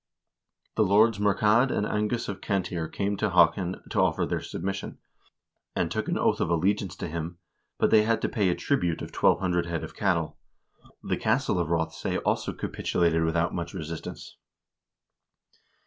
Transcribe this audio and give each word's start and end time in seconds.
The 0.77 0.83
lords 0.83 1.19
Murchaed 1.19 1.69
and 1.69 1.85
Angus 1.85 2.27
of 2.27 2.41
Cantire 2.41 2.87
came 2.91 3.15
to 3.17 3.29
Haakon 3.29 3.83
to 3.91 3.99
offer 3.99 4.25
their 4.25 4.41
submission, 4.41 4.97
and 5.75 5.91
took 5.91 6.07
an 6.07 6.17
oath 6.17 6.39
of 6.41 6.49
allegiance 6.49 6.95
to 6.95 7.07
him, 7.07 7.37
but 7.77 7.91
they 7.91 8.01
had 8.01 8.19
to 8.23 8.27
pay 8.27 8.49
a 8.49 8.55
tribute 8.55 9.03
of 9.03 9.13
1200 9.15 9.67
head 9.67 9.83
of 9.83 9.95
cattle. 9.95 10.39
The 11.03 11.17
castle 11.17 11.59
of 11.59 11.69
Rothesay 11.69 12.17
also 12.25 12.51
capitulated 12.51 13.23
without 13.23 13.53
much 13.53 13.75
resistance. 13.75 14.37